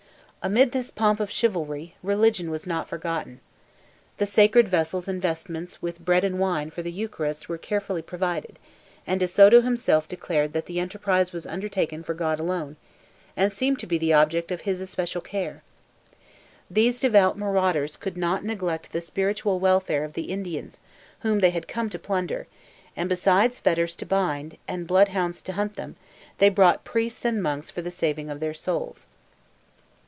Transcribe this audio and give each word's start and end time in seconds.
Amid 0.43 0.71
this 0.71 0.89
pomp 0.89 1.19
of 1.19 1.29
chivalry, 1.29 1.93
religion 2.01 2.49
was 2.49 2.65
not 2.65 2.89
forgotten. 2.89 3.39
The 4.17 4.25
sacred 4.25 4.67
vessels 4.67 5.07
and 5.07 5.21
vestments 5.21 5.83
with 5.83 6.03
bread 6.03 6.23
and 6.23 6.39
wine 6.39 6.71
for 6.71 6.81
the 6.81 6.91
Eucharist 6.91 7.47
were 7.47 7.59
carefully 7.59 8.01
provided; 8.01 8.57
and 9.05 9.19
De 9.19 9.27
Soto 9.27 9.61
himself 9.61 10.07
declared 10.09 10.53
that 10.53 10.65
the 10.65 10.79
enterprise 10.79 11.31
was 11.31 11.45
undertaken 11.45 12.01
for 12.01 12.15
God 12.15 12.39
alone, 12.39 12.75
and 13.37 13.51
seemed 13.51 13.77
to 13.81 13.85
be 13.85 13.99
the 13.99 14.13
object 14.13 14.51
of 14.51 14.61
His 14.61 14.81
especial 14.81 15.21
care. 15.21 15.61
These 16.71 16.99
devout 17.01 17.37
marauders 17.37 17.95
could 17.95 18.17
not 18.17 18.43
neglect 18.43 18.93
the 18.93 19.01
spiritual 19.01 19.59
welfare 19.59 20.03
of 20.03 20.13
the 20.13 20.31
Indians 20.31 20.79
whom 21.19 21.41
they 21.41 21.51
had 21.51 21.67
come 21.67 21.87
to 21.91 21.99
plunder; 21.99 22.47
and 22.97 23.07
besides 23.07 23.59
fetters 23.59 23.95
to 23.97 24.07
bind, 24.07 24.57
and 24.67 24.87
bloodhounds 24.87 25.39
to 25.43 25.53
hunt 25.53 25.75
them, 25.75 25.97
they 26.39 26.49
brought 26.49 26.83
priests 26.83 27.25
and 27.25 27.43
monks 27.43 27.69
for 27.69 27.83
the 27.83 27.91
saving 27.91 28.31
of 28.31 28.39
their 28.39 28.55
souls. 28.55 29.05